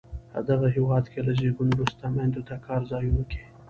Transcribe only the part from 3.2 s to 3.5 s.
کې